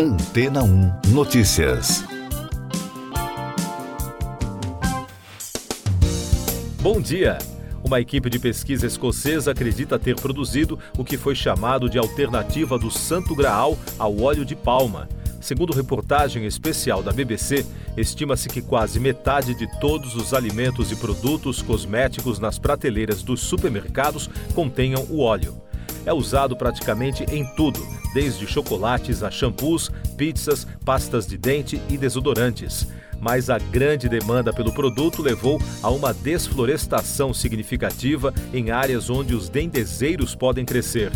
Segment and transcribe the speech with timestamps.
[0.00, 2.04] Antena 1 Notícias.
[6.80, 7.38] Bom dia.
[7.82, 12.92] Uma equipe de pesquisa escocesa acredita ter produzido o que foi chamado de alternativa do
[12.92, 15.08] Santo Graal ao óleo de palma.
[15.40, 21.60] Segundo reportagem especial da BBC, estima-se que quase metade de todos os alimentos e produtos
[21.60, 25.60] cosméticos nas prateleiras dos supermercados contenham o óleo.
[26.04, 27.80] É usado praticamente em tudo,
[28.14, 32.86] desde chocolates a shampoos, pizzas, pastas de dente e desodorantes.
[33.20, 39.48] Mas a grande demanda pelo produto levou a uma desflorestação significativa em áreas onde os
[39.48, 41.10] dendezeiros podem crescer.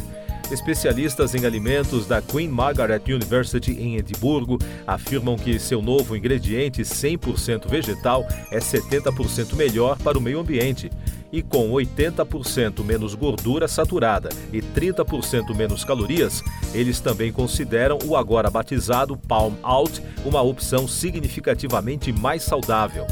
[0.50, 7.68] Especialistas em alimentos da Queen Margaret University em Edimburgo afirmam que seu novo ingrediente 100%
[7.68, 10.90] vegetal é 70% melhor para o meio ambiente
[11.32, 16.42] e com 80% menos gordura saturada e 30% menos calorias,
[16.74, 23.06] eles também consideram o agora batizado Palm Out uma opção significativamente mais saudável.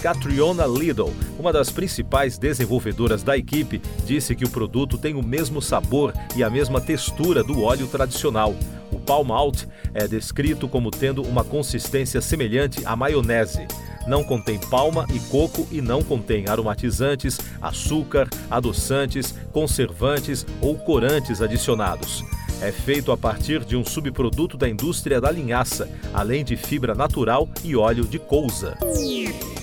[0.00, 5.60] Catriona Lidl, uma das principais desenvolvedoras da equipe, disse que o produto tem o mesmo
[5.60, 8.54] sabor e a mesma textura do óleo tradicional.
[8.90, 13.66] O Palm Out é descrito como tendo uma consistência semelhante à maionese.
[14.06, 22.24] Não contém palma e coco e não contém aromatizantes, açúcar, adoçantes, conservantes ou corantes adicionados.
[22.60, 27.48] É feito a partir de um subproduto da indústria da linhaça, além de fibra natural
[27.64, 28.76] e óleo de couza.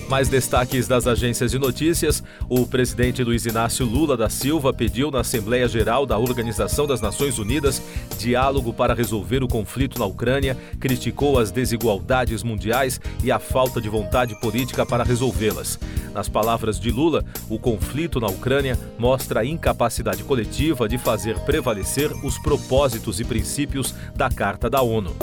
[0.08, 5.20] Mais destaques das agências de notícias: o presidente Luiz Inácio Lula da Silva pediu na
[5.20, 7.82] Assembleia Geral da Organização das Nações Unidas
[8.18, 13.88] diálogo para resolver o conflito na Ucrânia, criticou as desigualdades mundiais e a falta de
[13.88, 15.78] vontade política para resolvê-las.
[16.12, 22.10] Nas palavras de Lula, o conflito na Ucrânia mostra a incapacidade coletiva de fazer prevalecer
[22.24, 25.14] os propósitos e princípios da Carta da ONU.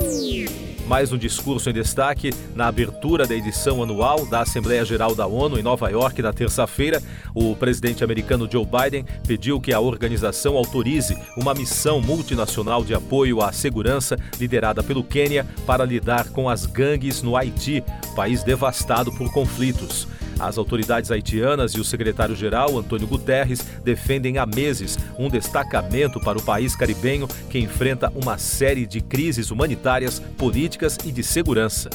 [0.87, 5.57] Mais um discurso em destaque na abertura da edição anual da Assembleia Geral da ONU
[5.57, 7.01] em Nova York na terça-feira.
[7.33, 13.41] O presidente americano Joe Biden pediu que a organização autorize uma missão multinacional de apoio
[13.41, 17.83] à segurança liderada pelo Quênia para lidar com as gangues no Haiti,
[18.15, 20.07] país devastado por conflitos.
[20.39, 26.43] As autoridades haitianas e o secretário-geral, Antônio Guterres, defendem há meses um destacamento para o
[26.43, 31.89] país caribenho que enfrenta uma série de crises humanitárias, políticas e de segurança.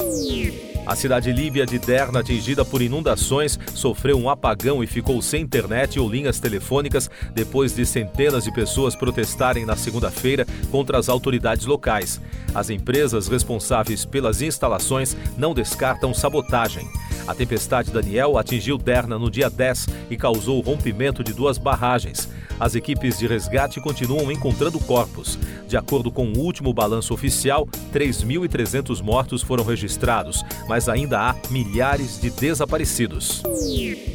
[0.85, 5.99] A cidade líbia de Derna, atingida por inundações, sofreu um apagão e ficou sem internet
[5.99, 12.19] ou linhas telefônicas depois de centenas de pessoas protestarem na segunda-feira contra as autoridades locais.
[12.53, 16.87] As empresas responsáveis pelas instalações não descartam sabotagem.
[17.27, 22.27] A tempestade Daniel atingiu Derna no dia 10 e causou o rompimento de duas barragens.
[22.61, 25.35] As equipes de resgate continuam encontrando corpos.
[25.67, 32.21] De acordo com o último balanço oficial, 3.300 mortos foram registrados, mas ainda há milhares
[32.21, 33.41] de desaparecidos.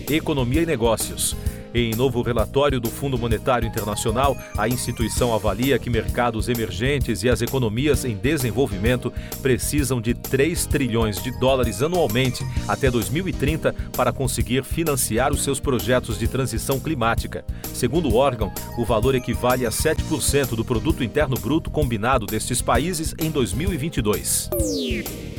[0.08, 1.34] Economia e negócios.
[1.74, 7.42] Em novo relatório do Fundo Monetário Internacional, a instituição avalia que mercados emergentes e as
[7.42, 9.12] economias em desenvolvimento
[9.42, 16.18] precisam de 3 trilhões de dólares anualmente até 2030 para conseguir financiar os seus projetos
[16.18, 17.44] de transição climática.
[17.74, 23.14] Segundo o órgão, o valor equivale a 7% do produto interno bruto combinado destes países
[23.18, 24.50] em 2022.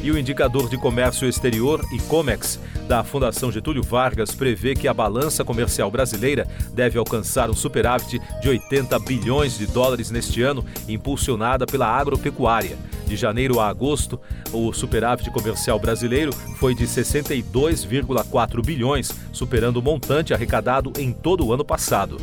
[0.04, 5.44] E o indicador de comércio exterior, ICOMEX, da Fundação Getúlio Vargas, prevê que a balança
[5.44, 11.88] comercial brasileira deve alcançar um superávit de 80 bilhões de dólares neste ano, impulsionada pela
[11.88, 12.78] agropecuária.
[13.08, 14.20] De janeiro a agosto,
[14.52, 21.54] o superávit comercial brasileiro foi de 62,4 bilhões, superando o montante arrecadado em todo o
[21.54, 22.18] ano passado.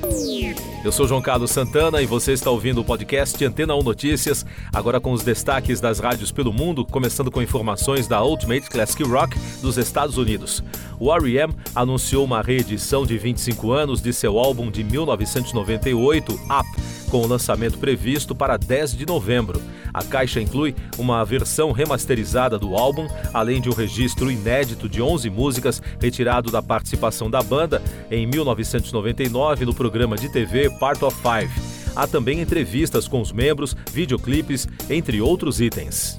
[0.84, 5.00] Eu sou João Carlos Santana e você está ouvindo o podcast Antena 1 Notícias, agora
[5.00, 9.78] com os destaques das rádios pelo mundo, começando com informações da Ultimate Classic Rock dos
[9.78, 10.62] Estados Unidos.
[11.00, 11.54] O R.E.M.
[11.74, 16.68] anunciou uma reedição de 25 anos de seu álbum de 1998, Up,
[17.10, 19.62] com o lançamento previsto para 10 de novembro.
[19.94, 25.30] A caixa inclui uma versão remasterizada do álbum, além de um registro inédito de 11
[25.30, 27.80] músicas retirado da participação da banda
[28.10, 31.52] em 1999 no programa de TV Part of Five.
[31.94, 36.16] Há também entrevistas com os membros, videoclipes, entre outros itens.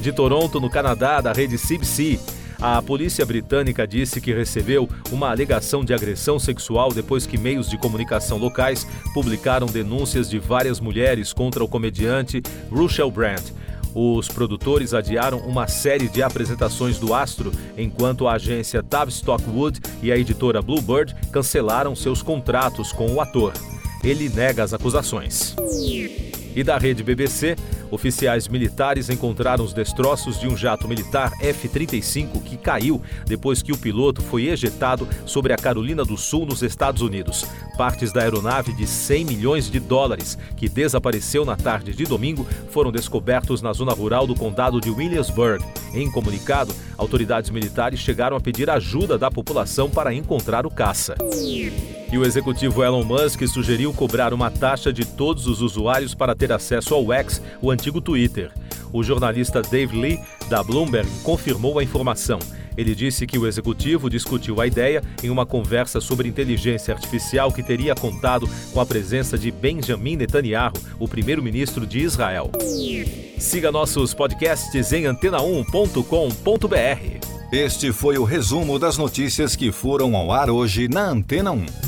[0.00, 2.20] De Toronto, no Canadá, da rede CBC,
[2.60, 7.78] a polícia britânica disse que recebeu uma alegação de agressão sexual depois que meios de
[7.78, 13.42] comunicação locais publicaram denúncias de várias mulheres contra o comediante Russell Brand.
[13.94, 20.12] Os produtores adiaram uma série de apresentações do astro, enquanto a agência Tavistock Wood e
[20.12, 23.52] a editora Bluebird cancelaram seus contratos com o ator.
[24.04, 25.56] Ele nega as acusações.
[26.58, 27.54] E da rede BBC,
[27.90, 33.78] Oficiais militares encontraram os destroços de um jato militar F-35 que caiu depois que o
[33.78, 37.46] piloto foi ejetado sobre a Carolina do Sul, nos Estados Unidos.
[37.76, 42.92] Partes da aeronave de 100 milhões de dólares, que desapareceu na tarde de domingo, foram
[42.92, 45.64] descobertos na zona rural do condado de Williamsburg.
[45.94, 51.14] Em comunicado, autoridades militares chegaram a pedir ajuda da população para encontrar o caça.
[52.10, 56.50] E o executivo Elon Musk sugeriu cobrar uma taxa de todos os usuários para ter
[56.52, 58.50] acesso ao X, o antigo Twitter.
[58.92, 60.18] O jornalista Dave Lee,
[60.48, 62.38] da Bloomberg, confirmou a informação.
[62.78, 67.62] Ele disse que o executivo discutiu a ideia em uma conversa sobre inteligência artificial que
[67.62, 72.52] teria contado com a presença de Benjamin Netanyahu, o primeiro-ministro de Israel.
[73.38, 77.28] Siga nossos podcasts em antena1.com.br.
[77.50, 81.87] Este foi o resumo das notícias que foram ao ar hoje na Antena 1.